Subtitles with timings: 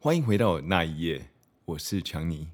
[0.00, 1.30] 欢迎回到那一夜，
[1.64, 2.46] 我是强尼。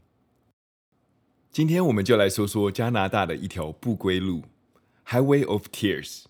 [1.53, 4.45] 今天我们就来说说加拿大的一条不归路
[5.07, 6.23] ——Highway of Tears（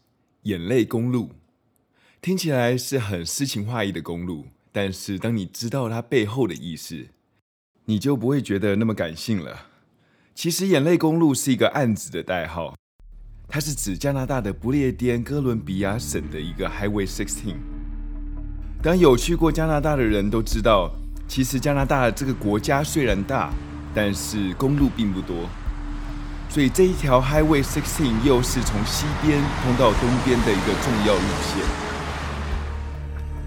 [0.43, 1.31] 眼泪公路）。
[2.21, 7.07] 听起来是很诗情画意的公路，但是当你知道它背后的意思，
[7.85, 9.69] 你就不会觉得那么感性了。
[10.35, 12.77] 其实，眼泪公路是一个案子的代号，
[13.47, 17.59] 它是指加拿大的不列颠哥伦比亚省的一个 Highway Sixteen。
[18.83, 20.93] 当有去过加拿大的人都知道，
[21.35, 23.53] 其实加拿大这个国家虽然大，
[23.93, 25.49] 但是公路并不多，
[26.49, 31.67] 所以这一条 Highway Sixteen 又是从西边通到东边的一个重要路线。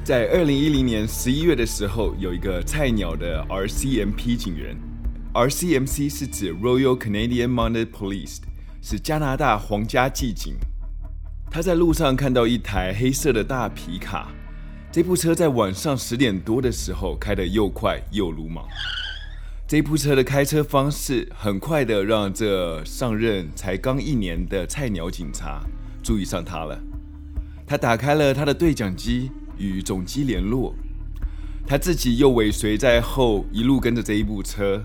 [0.04, 4.76] 在二零一零年十一月的时候，有一个菜鸟的 RCMP 警员。
[5.34, 8.40] RCMC 是指 Royal Canadian Mounted Police，
[8.82, 10.56] 是加拿大皇家骑警。
[11.50, 14.28] 他在路上看到一台黑色的大皮卡，
[14.98, 18.66] 这部车在晚上十点多的时候开得又快又鲁莽。
[19.68, 25.62] 这部车的开车方式很快的让这上任才刚一年的菜鸟警察
[26.02, 26.80] 注意上他了。
[27.68, 30.74] 他打开了他的对讲机与总机联络，
[31.68, 34.84] 他自己又尾随在后，一路跟着这一部车。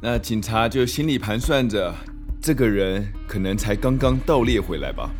[0.00, 1.92] 那警察就心里盘算着，
[2.40, 5.10] 这个人可能才刚刚盗猎回来吧。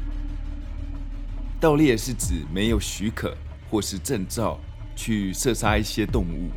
[1.59, 3.37] 盗猎是指没有许可
[3.71, 4.59] 或是证照
[4.97, 6.51] 去射杀一些动物。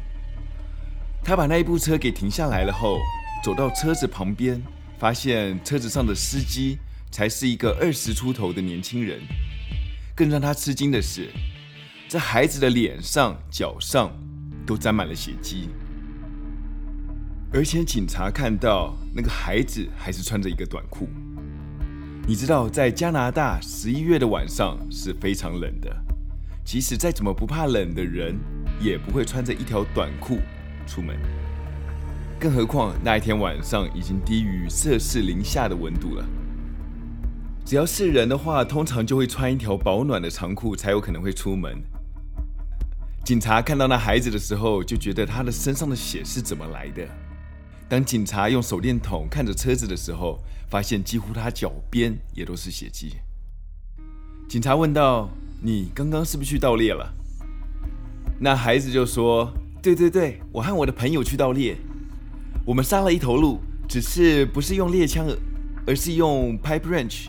[1.23, 2.97] 他把那一部车给停下来了后，
[3.43, 4.61] 走到车子旁边，
[4.97, 6.77] 发现车子上的司机
[7.11, 9.19] 才是一个二十出头的年轻人。
[10.15, 11.29] 更让他吃惊的是，
[12.07, 14.11] 这孩子的脸上、脚上
[14.65, 15.69] 都沾满了血迹。
[17.53, 21.07] 而且警察看到那个孩子还是穿着一个短裤。
[22.27, 25.95] 你知道，在加拿大十一月的晚上是非常冷的，
[26.71, 28.39] 即使再怎么不怕冷的人，
[28.79, 30.39] 也不会穿着一条短裤
[30.87, 31.19] 出门。
[32.39, 36.25] 更何况那一天晚上已经低于摄氏零下的温度了。
[37.65, 41.83] 只要是人的话，通常就会穿一条保暖的长裤才有可能会出门。
[43.25, 47.05] 警察看到那孩子的时候，就觉得他的身上的血是怎么来的。
[47.89, 50.39] 当警察用手电筒看着车子的时候，
[50.69, 53.17] 发现几乎他脚边也都是血迹。
[54.47, 55.29] 警察问道
[55.61, 57.13] ：“你刚刚是不是去盗猎了？”
[58.39, 61.77] 那孩子就说：“对对对，我和我的朋友去盗猎，
[62.65, 65.27] 我们杀了一头鹿，只是不是用猎枪，
[65.85, 67.27] 而是用 pipe wrench。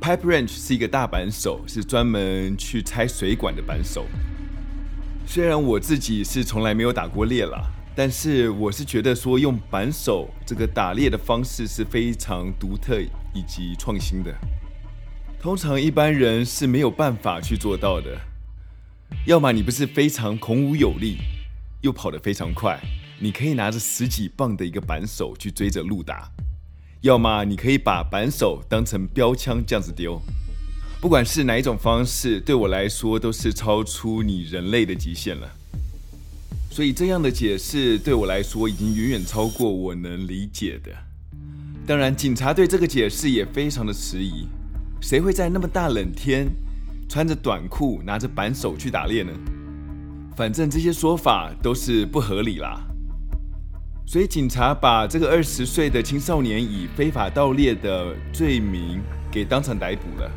[0.00, 4.06] pipe wrench 是一个大扳手，是专门去拆水管的扳手。
[5.26, 14.34] 虽然我自己是从来没有打过猎了。”但是我是觉得说用扳手这个打猎的方式是非常独特以及创新的，
[15.44, 18.18] 通常一般人是没有办法去做到的。
[19.26, 21.18] 要么你不是非常孔武有力，
[21.82, 22.80] 又跑得非常快，
[23.18, 26.32] 你可以拿着十几磅的一个扳手去追着鹿打；
[27.02, 30.18] 要么你可以把扳手当成标枪这样子丢。
[30.98, 35.46] 不管是哪一种方式，对我来说都是超出你人类的极限了。
[36.70, 40.90] 所以这样的解释对我来说已经远远超过我能理解的。
[41.86, 44.48] 当然，警察对这个解释也非常的迟疑。
[45.04, 46.48] 谁会在那么大冷天
[47.10, 49.30] 穿着短裤拿着扳手去打猎呢？
[50.34, 52.80] 反正这些说法都是不合理啦。
[54.06, 60.30] 所以警察把这个二十岁的青少年以非法盗猎的罪名给当场逮捕了。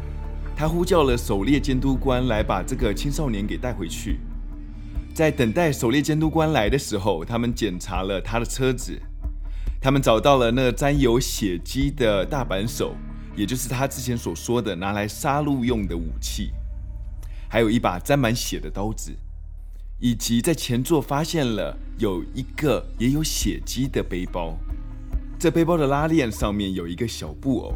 [0.53, 4.19] 他呼叫了狩猎监督官来把这个青少年给带回去。
[5.13, 9.01] 在等待狩猎监督官来的时候，他们检查了他的车子，
[9.79, 12.97] 他们找到了那沾有血迹的大扳手，
[13.37, 16.51] 也就是他之前所说的拿来杀戮用的武器，
[17.47, 19.15] 还有一把沾满血的刀子，
[19.99, 24.57] 以及在前座发现了有一个也有血迹的背包。
[25.37, 27.75] 这背包的拉链上面有一个小布偶，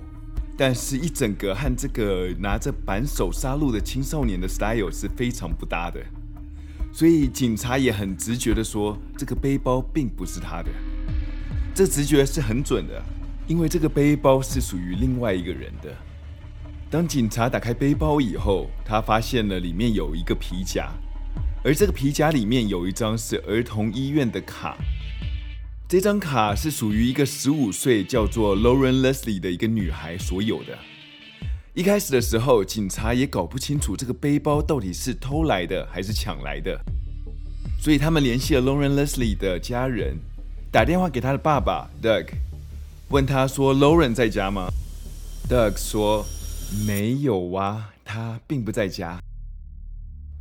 [0.58, 6.02] 但是一整个和这个拿着扳手杀戮的青少年的 style 是非常不搭的。
[6.92, 10.72] 所以警察也很直觉的说，这个背包并不是他的。
[11.76, 13.02] 这直觉是很准的，
[13.52, 15.94] 因为这个背包是属于另外一个人的。
[16.90, 20.90] 当警察打开背包以后，他发现了里面有一个皮夹，
[21.62, 24.78] 而这个皮夹里面有一张是儿童医院的卡。
[25.86, 30.80] 这张卡是属于一个十五岁叫做 Lauren Leslie 的一个女孩所有的。
[31.74, 36.80] 一开始的时候，警察也搞不清楚这个背包到底是偷来的还是抢来的，
[37.82, 40.18] 所以他们联系了 Lauren Leslie 的家人，
[40.72, 42.28] 打电话给他的爸爸 Doug，
[43.12, 44.70] 问他说：“Lauren 在家吗
[45.50, 46.26] ？”Doug 说
[46.88, 49.20] ：“没有啊，他并不在家。”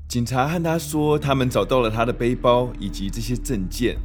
[0.08, 3.96] 警察和他说，他们找到了他的背包以及这些证件，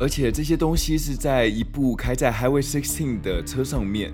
[0.00, 4.12] 而且这些东西是在一部开在 Highway 16的车上面，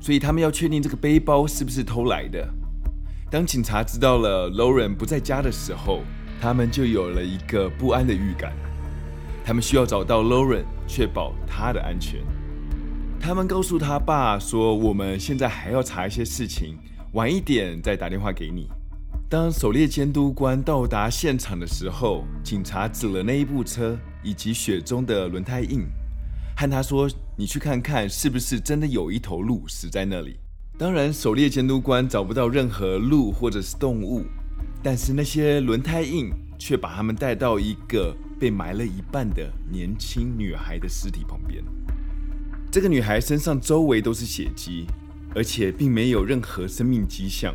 [0.00, 2.48] 所以他们要确定这个背包是不是偷来的。
[3.32, 6.02] 当警察知道了 Lauren 不在家的时候，
[6.40, 8.52] 他们就有了一个不安的预感。
[9.44, 12.20] 他们需要找到 Lauren，确保他的安全。
[13.22, 16.76] 他们告诉他爸说：“我们现在还要查一些事情，
[17.12, 18.66] 晚一点再打电话给你。”
[19.30, 25.84] 当狩猎监督官到达现场的时候，警察指了那一部车以及雪中的轮胎印，
[26.56, 27.08] 和他说
[27.38, 30.40] ：“你去看看，是不是真的有一头鹿死在那里？”
[30.76, 34.24] 当然，狩猎监督官找不到任何鹿或者是动物，
[34.82, 36.28] 但是那些轮胎印
[36.58, 41.62] 却把他们带到一个被埋了一半的年轻女孩的尸体旁边。
[42.72, 44.86] 这个女孩身上周围都是血迹，
[45.34, 47.54] 而且并没有任何生命迹象。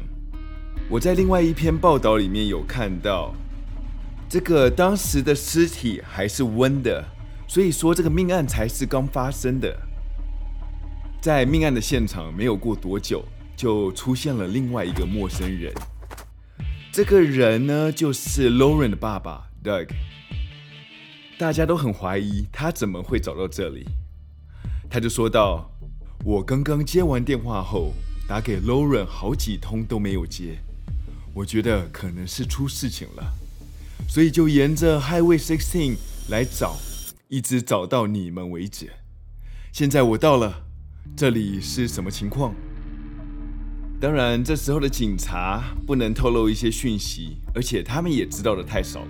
[0.87, 3.33] 我在另外一篇报道里面有看到，
[4.29, 7.03] 这个当时的尸体还是温的，
[7.47, 9.75] 所以说这个命案才是刚发生的。
[11.19, 13.25] 在命案的现场没有过多久，
[13.55, 15.73] 就出现了另外一个陌生人。
[16.91, 19.87] 这个人呢，就是 Lauren 的爸爸 Doug。
[21.39, 23.87] 大家都很怀疑他怎么会找到这里。
[24.97, 25.69] 他就说道
[26.25, 27.93] ：“我刚刚接完电话后，
[28.27, 30.57] 打给 Lauren 好几通都没有接。”
[31.35, 33.31] 我觉得可能是出事情了，
[34.09, 35.97] 所以就沿着 Highway 16
[36.29, 36.77] 来找，
[37.27, 38.89] 一直找到你们为止。
[39.71, 40.63] 现在我到了，
[41.15, 42.55] 这里是什么情况？
[44.01, 49.07] 当然，这时候的警察不能透露一些讯息，而且他们也知道的太少了。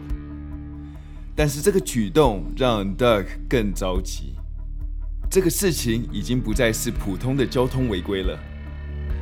[1.34, 4.34] 但是这个举动让 Doug 更着急。
[5.30, 8.40] 这个事情已经不再是普通的交通违规了，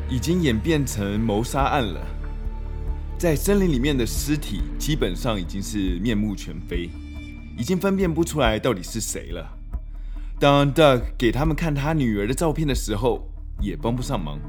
[0.08, 2.00] 已经演变成谋杀案了。
[3.18, 6.92] 在森林里面的尸体基本上已经是面目全非，
[7.58, 9.50] 已经分辨不出来到底是谁了。
[10.40, 13.28] 当 Doug 给他们看他女儿的照片的时候，
[13.60, 14.40] 也帮不上忙。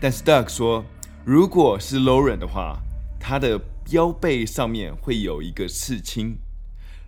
[0.00, 0.84] 但是 Doug 说，
[1.24, 2.78] 如果是 Lauren 的话，
[3.20, 3.60] 他的
[3.90, 6.38] 腰背上面会有一个刺青。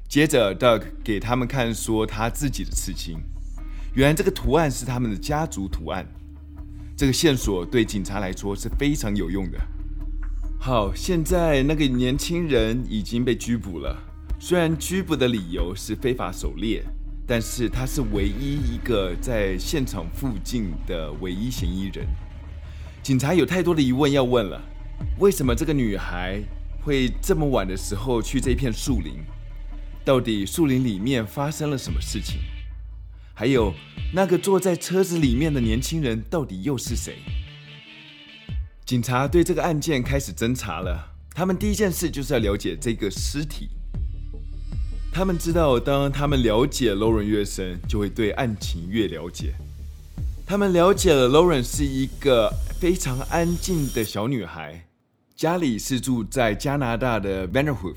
[0.06, 3.19] 接着 Doug 给他们看说他自己的刺青，
[3.94, 6.06] 原来这个图案是他们的家族图案。
[6.96, 9.58] 这个线索对警察来说是非常有用的。
[10.58, 13.96] 好，现在那个年轻人已经被拘捕了。
[14.40, 16.82] 虽然拘捕的理由是非法狩猎，
[17.26, 22.06] 但是他是唯一一个在现场附近的唯一嫌疑人。
[23.02, 24.61] 警察有太多的疑问要问了：
[25.19, 26.43] 为什么这个女孩
[26.82, 29.14] 会这么晚的时候去这片树林？
[30.05, 32.40] 到底树林里面发生了什么事情？
[33.38, 33.73] 还有
[34.12, 37.19] 那个坐在车子里面的年轻人到底又是谁？
[38.85, 41.12] 警察对这个案件开始侦查了。
[41.32, 43.69] 他们第一件事就是要了解这个尸体。
[45.12, 49.55] 他们知道，当他们了解 Lauren 越深，就会对案情越了解。
[50.44, 54.88] 他们了解了 Lauren 是一个非常安静的小女孩，
[55.37, 57.94] 家里是住在加拿大的 Vanderhoof。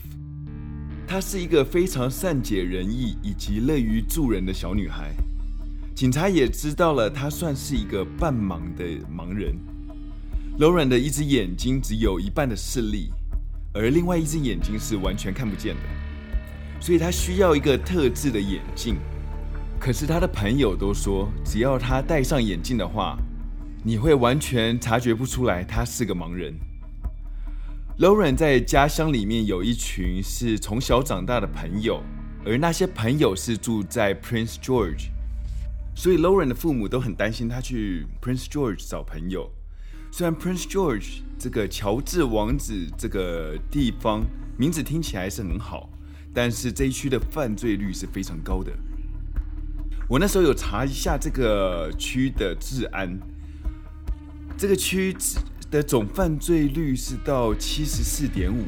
[1.08, 5.12] 她是一个非常善解人意以及乐于助人的小女孩。
[5.94, 8.84] 警察也知道了，他算是一个半盲的
[9.16, 9.56] 盲人。
[10.60, 13.10] Lauren 的一只眼睛只有一半的视力，
[13.74, 15.82] 而另外一只眼睛是完全看不见的，
[16.80, 18.96] 所以他需要一个特制的眼镜。
[19.80, 23.18] 可是他的朋友都说，只要他戴上眼镜的话，
[23.84, 26.54] 你会完全察觉不出来他是个盲人。
[28.00, 32.02] Lauren 在家乡里面有一群是从小长大的朋友，
[32.46, 35.10] 而那些朋友是住在 Prince George，
[36.02, 39.52] 所以 Lauren 的父母都很担心他去 Prince George 找朋友。
[40.12, 44.26] 虽然 Prince George 这个乔治王子这个地方
[44.58, 45.88] 名字听起来是很好，
[46.34, 48.72] 但是这一区的犯罪率是非常高的。
[50.10, 53.20] 我那时候有查一下这个区的治安，
[54.58, 55.16] 这个区
[55.70, 58.66] 的总犯罪率是到七十四点五，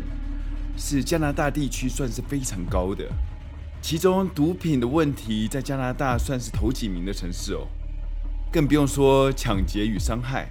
[0.78, 3.12] 是加拿大地区算是非常高的。
[3.84, 7.68] 其中毒品的问题在加拿大算是头几名的城市哦，
[8.50, 10.50] 更不用说抢劫与伤害。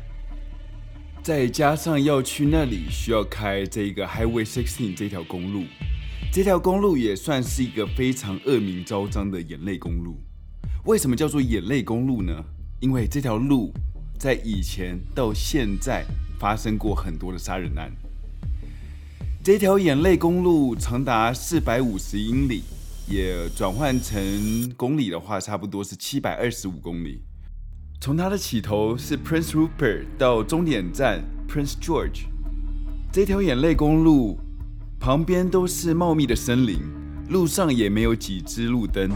[1.22, 5.64] 再加上要去那里需要开这个 Highway Sixteen 这条公路，
[6.30, 10.20] 这条公路也算是一个非常恶名昭彰的眼泪公路。
[10.84, 12.32] 为什么叫做眼泪公路呢？
[12.80, 13.72] 因为这条路
[14.18, 16.04] 在以前到现在
[16.38, 17.90] 发生过很多的杀人案。
[19.42, 22.62] 这条眼泪公路长达四百五十英里，
[23.06, 27.22] 也转换成公里的话，差不多是七百二十五公里。
[28.00, 32.24] 从它的起头是 Prince Rupert 到终点站 Prince George，
[33.12, 34.38] 这条眼泪公路
[34.98, 36.80] 旁边都是茂密的森林，
[37.28, 39.10] 路上也没有几只路灯，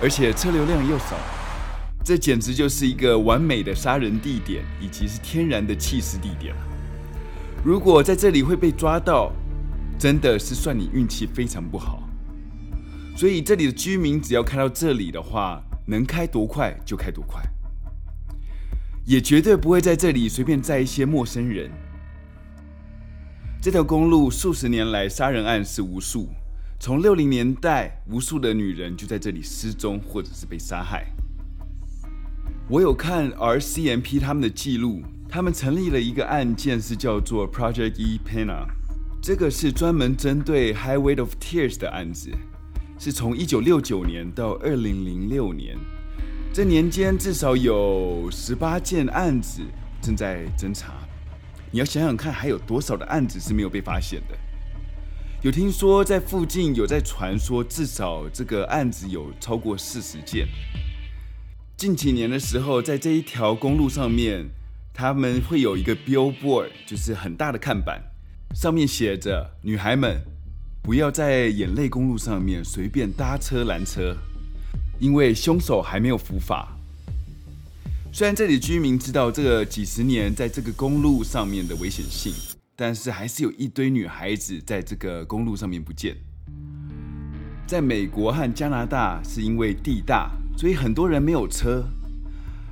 [0.00, 1.16] 而且车流量又少，
[2.04, 6.54] 这简直就是一个完美的杀人地点，以及是天然的弃尸地点。
[7.64, 9.32] 如果在这里会被抓到，
[9.98, 12.03] 真的是算你运气非常不好。
[13.16, 17.42] 所以这里的居民只要开到这里的话，能开多快就开多快，
[19.04, 21.70] 也绝对不会在这里随便载一些陌生人。
[23.62, 26.28] 这条公路数十年来杀人案是无数，
[26.80, 31.06] 从六零年代，无数的女人就在这里失踪或者是被杀害。
[32.68, 38.66] 我有看 RCMP 他们的记录，他们成立了一个案件，是叫做 Project E Pena，
[39.22, 42.30] 这个是专门针对 Highway of Tears 的案子。
[42.98, 45.76] 是从一九六九年到二零零六年，
[46.52, 49.62] 这年间至少有十八件案子
[50.00, 50.94] 正在侦查。
[51.70, 54.38] 你要想想看，还有多少的案子是没有被发现的？
[55.42, 60.46] 有听说在附近有在传说，至少这个案子有超过四十件。
[61.76, 64.46] 近几年的时候，在这一条公路上面，
[64.94, 68.00] 他们会有一个 billboard，就是很大的看板，
[68.54, 70.24] 上面写着“女孩们”。
[70.84, 74.14] 不要在眼泪公路上面随便搭车拦车，
[74.98, 76.76] 因为凶手还没有伏法。
[78.12, 82.34] 虽然这里居民知道这个几十年在这个公路上面的危险性，
[82.76, 86.14] 但是还是有一堆女孩子在这个公路上面不见。
[87.66, 91.82] 在美国和加拿大，是因为地大，所以很多人没有车，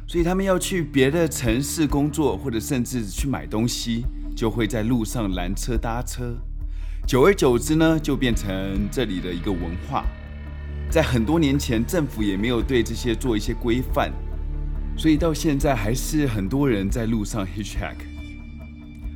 [0.07, 4.05] 所以他们要去别的城市工作，或者甚至去买东西，
[4.37, 6.37] 就会在路上拦车搭车。
[7.07, 10.07] 久而久之呢，就变成这里的一个文化。
[10.89, 14.13] 在很多年前，政府也没有对这些做一些规范，
[14.97, 18.07] 所以到现在还是很多人在路上 hitchhike。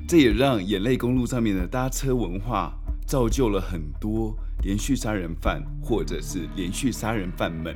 [0.07, 2.73] 这也让眼泪公路上面的搭车文化，
[3.07, 7.75] 造就了很多连续杀人犯或者是连续杀人犯们。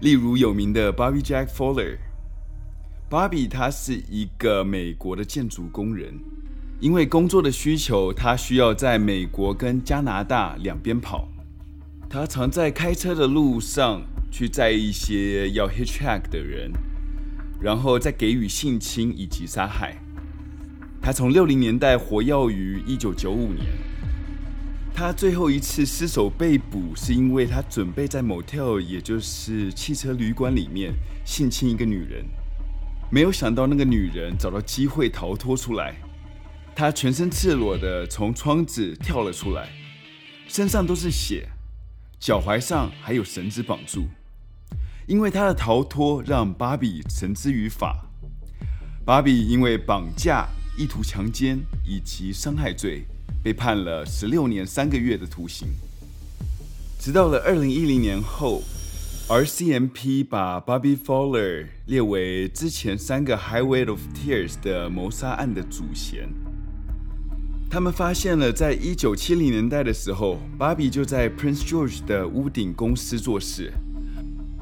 [0.00, 1.96] 例如有名的 Bobby Jack Fowler。
[3.10, 6.12] Bobby 他是一个美国的建筑工人。
[6.80, 11.28] 因为工作的需求，他需要在美国跟加拿大两边跑。
[12.08, 16.70] 他常在开车的路上去载一些要 hitchhike 的人，
[17.60, 19.96] 然后再给予性侵以及杀害。
[21.02, 23.66] 他从六零年代活跃于一九九五年。
[24.94, 30.92] 他最后一次失手被捕，是因为他准备在 motel，也就是汽车旅馆里面
[31.24, 32.24] 性侵一个女人。
[33.10, 35.96] 没有想到那个女人找到机会逃脱出来。
[36.78, 39.68] 他全身赤裸的从窗子跳了出来，
[40.46, 41.48] 身上都是血，
[42.20, 44.06] 脚踝上还有绳子绑住。
[45.08, 48.06] 因为他的逃脱，让芭比绳之于法。
[49.04, 50.46] 芭比因为绑架、
[50.78, 53.02] 意图强奸以及伤害罪，
[53.42, 55.70] 被判了十六年三个月的徒刑。
[56.96, 58.62] 直到了二零一零年后
[59.26, 66.28] ，RCMP 把 Bobby Fowler 列为之前三个 Highway of Tears 的谋杀案的主嫌。
[67.70, 73.70] 他们发现了，在一九七零年代的时候，芭比就在 Prince George 的屋顶公司做事。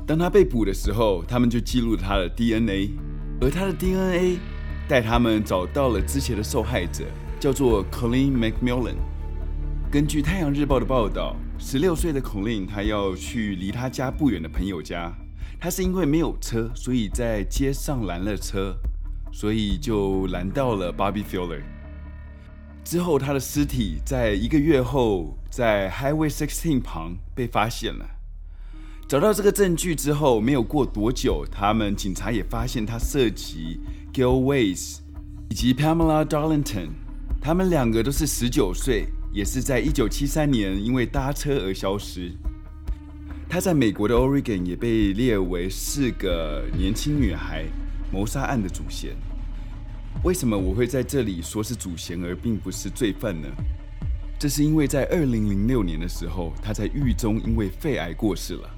[0.05, 2.91] 当他被捕的时候，他们就记录了他的 DNA，
[3.41, 4.41] 而他的 DNA
[4.89, 7.05] 带他们找到了之前的受害者，
[7.39, 8.97] 叫做 Colin McMillan。
[9.89, 15.15] 根据《太阳日报》的报道，十六岁的 Colin 他要去离他家不远的朋友家，
[15.61, 18.75] 他是因为没有车，所以在街上拦了车，
[19.33, 21.63] 所以就拦到了 Bobby Fowler。
[22.87, 28.07] 之后，他的尸体在一个月后在 Highway 16旁被发现了。
[29.09, 33.81] 找到这个证据之后，没有过多久，他们警察也发现他涉及
[34.15, 34.99] Gail Weiss
[35.51, 36.91] 以及 Pamela Darlington，
[37.41, 42.31] 他们两个都是十九岁，也是在一九七三年因为搭车而消失。
[43.49, 47.65] 他在美国的 Oregon 也被列为四个年轻女孩
[48.13, 49.17] 谋杀案的主嫌。
[50.25, 53.49] 为什么我会在这里说是主嫌，而并不是罪犯呢？
[54.39, 58.69] 这是因为在二零零六年的时候，他在狱中因为肺癌过世了，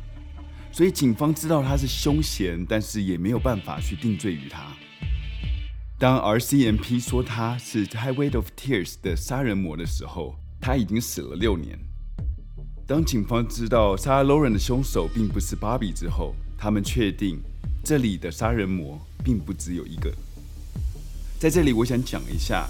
[0.71, 4.73] 所以警方知道他是凶嫌，但是也没有办法去定罪于他。
[5.99, 11.79] 当 RCMP 说他是 Highway of Tears 的杀人魔的时候，他已经死了六年。
[12.87, 17.41] 当警方知道杀 Lauren 的凶手并不是 Bobby 之后，他们确定
[17.83, 20.13] 这里的杀人魔并不只有一个。
[21.39, 22.69] 在这里，我想讲一下，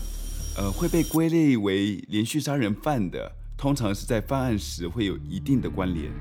[0.54, 6.12] 呃，会被归类为连续杀人犯的，通常是在犯案时会有一定的关联，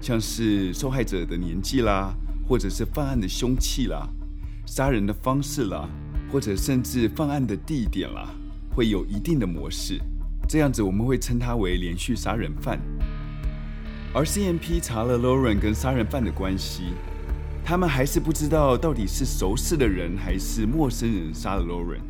[0.00, 2.14] 像是受害者的年纪啦，
[2.48, 4.08] 或者是犯案的凶器啦，
[4.64, 5.86] 杀人的方式啦，
[6.32, 8.30] 或者甚至犯案的地点啦，
[8.74, 10.00] 会有一定的模式。
[10.48, 12.80] 这样子我们会称他为连续杀人犯。
[14.14, 16.94] RCMP 查了 Lauren 跟杀人犯的关系，
[17.70, 22.00] 他们还是不知道到底是熟识的人还是陌生人杀了 Lauren。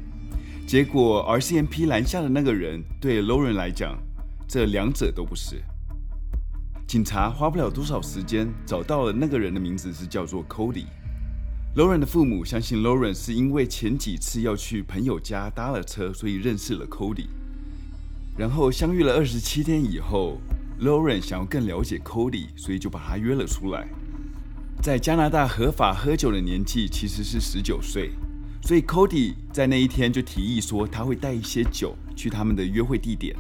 [0.67, 3.99] 结果 RCMP 拦下的那个人对 Lauren 来讲，
[4.49, 5.63] 这两者都不是。
[6.87, 10.87] 警察花不了多少时间找到了那个人的名字是叫做 Cody。
[11.77, 17.27] Lauren 的父母相信 Lauren 是因为前几次要去朋友家搭了车，所以认识了 Cody。
[18.39, 20.39] 然后相遇了二十七天以后。
[20.81, 23.87] Lauren 想要更了解 Cody，所以就把他约了出来。
[24.83, 28.13] 在加拿大合法喝酒的年纪其实是十九岁，
[28.63, 33.37] 所以 Cody 在那一天就提议说他会带一些酒去他们的约会地点。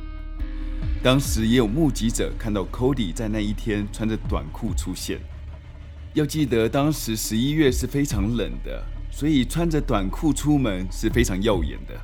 [1.02, 5.18] 当时也有目击者看到 Cody 在那一天穿着短裤出现。
[6.12, 11.98] 要记得当时十一月是非常冷的，所以穿着短裤出门是非常耀眼的。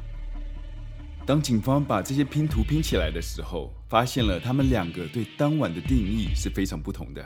[1.26, 7.23] 当警方把这些拼图拼起来的时候，发现了他们两个对当晚的定义是非常不同的。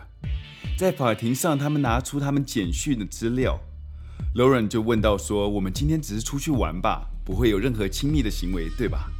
[0.79, 3.61] 在法庭上，他们拿出他们简讯的资料
[4.35, 9.11] ，Lauren 就问到说：“我们今天只是出去玩吧，不会有任何亲密的行为，对吧？”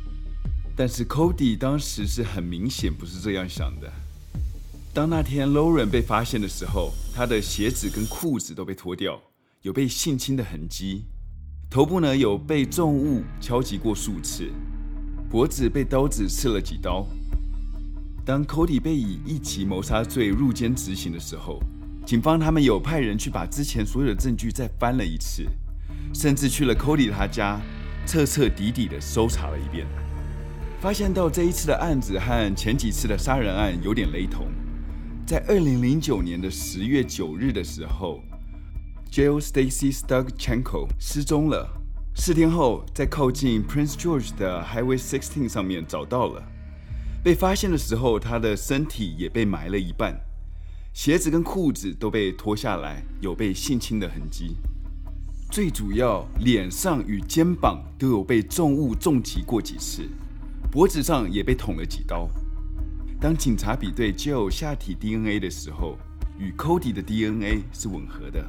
[0.75, 3.93] 但是 Cody 当时是很明显不是这样想的。
[4.95, 9.21] 当那天 Lauren 被发现的时候，他的鞋子跟裤子都被脱掉，
[9.61, 11.05] 有被性侵的痕迹，
[11.69, 14.51] 头部呢有被重物敲击过数次。
[15.29, 17.07] 脖子被刀子刺了几刀。
[18.25, 21.59] 当 Cody 被以一级谋杀罪入监执行的时候，
[22.05, 25.47] 警方他们有派人去把之前所有的证据再翻了一次，
[26.15, 27.61] 甚至去了 Cody 他家，
[28.07, 29.87] 彻彻底底的搜查了一遍，
[30.81, 34.47] 发现到这一次的案子和前几次的杀人案有点雷同。
[35.27, 38.21] 在二零零九年的十月九日的时候
[39.11, 41.69] ，Jill Stacy Stugchenko 失踪了。
[42.17, 46.43] 四天后，在靠近 Prince George 的 Highway 16上面找到了。
[47.23, 50.19] 被发现的时候，他的身体也被埋了一半，
[50.95, 54.57] 鞋子跟裤子都被脱下来，有被性侵的痕迹。
[55.51, 60.09] 最主要，脸上与肩膀都有被重物重击过几次，
[60.71, 62.27] 脖子上也被捅了几刀。
[63.21, 65.99] 当警察比对 Jill 下体 DNA 的时候，
[66.39, 68.49] 与 Cody 的 DNA 是吻合的，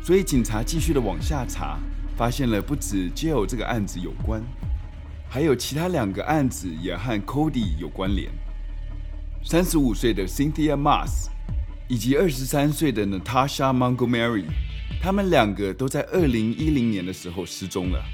[0.00, 1.78] 所以警察继续的往下查。
[2.16, 4.42] 发现了不止 Jill 这个案子有关，
[5.32, 8.28] 还有其他两个案子也和 Cody 有关联。
[9.44, 11.28] 三十五岁的 Cynthia Mass
[11.88, 14.46] 以及二十三岁的 Natasha Montgomery，
[15.00, 18.04] 他们两个都在二零一零年的时候失踪了。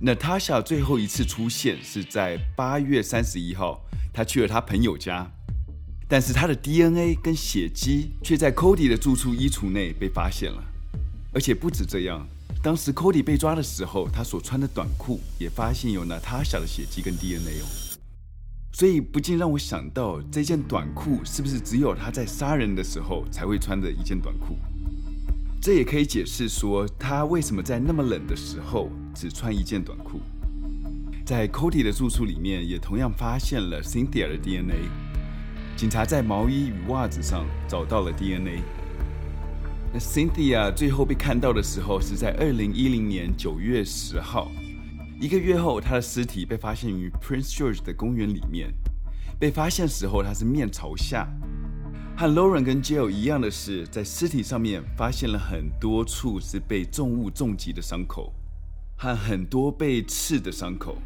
[0.00, 5.30] Natasha 最后一次出现是在八月三十一号，她去了她朋友家，
[6.08, 10.64] 但是她的 DNA 跟血迹却在 Cody 的住处衣橱内被发现了，
[11.34, 12.26] 而且不止这样。
[12.66, 17.66] 当时 Cody 被抓的时候，他所穿的短裤也发现有娜塔莎的血迹跟 DNA 哦，
[18.72, 24.58] 所以不禁让我想到，这件短裤是不是只有他在杀人的时候才会穿的一件短裤？
[25.62, 30.20] 这也可以解释说，他为什么在那么冷的时候只穿一件短裤。
[31.24, 34.88] 在 Cody 的住处里面，也同样发现了 Cynthia 的 DNA，
[35.76, 38.60] 警察在毛衣与袜子上找到了 DNA。
[39.98, 44.50] Cynthia 最后被看到的时候是在二零一零年九月十号，
[45.20, 48.72] 一个月后，她的尸体被发现于 Prince George 的公园里面。
[49.38, 51.28] 被发现时候，她是面朝下。
[52.16, 58.32] 和 Lauren 跟 Jill 一样的是，在尸体上面发现了很多处是被重物重击的伤口，
[58.96, 60.96] 和很多被刺的伤口。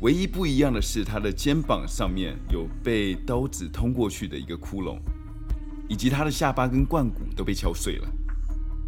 [0.00, 4.98] 唯一不一样的是，她的肩膀上面有被刀子通过去的一个窟窿。
[5.88, 8.08] 以及他的下巴跟冠骨都被敲碎了，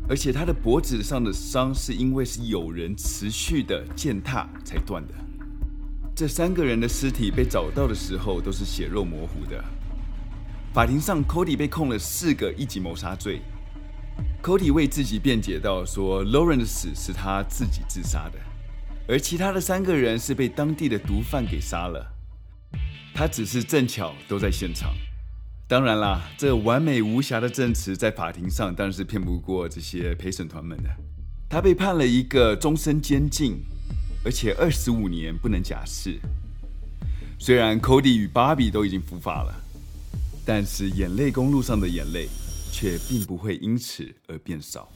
[0.09, 5.15] 而且他的脖子上的伤是因为是有人持续的践踏才断的。
[6.15, 9.63] 这三个人的尸体被找到的时候都是血肉模糊的。
[10.73, 13.43] 法庭上，Cody 被控了四个一级谋杀罪。
[14.43, 18.39] Cody 为自己辩解道说，Lauren 的死是他自己自杀的，
[19.09, 22.07] 而其他的三个人是被当地的毒贩给杀了。
[23.15, 24.95] 他只是正巧都在现场。
[25.69, 30.89] 当然啦，这完美无瑕的证词在法庭上当然是骗不过这些陪审团们的。
[31.49, 33.57] 他被判了一个终身监禁，
[34.25, 36.21] 而且二十五年不能假释。
[37.37, 39.53] 虽然 Cody 与 Bobby 都已经伏法了，
[40.45, 42.29] 但是眼泪公路上的眼泪
[42.71, 44.89] 却并不会因此而变少。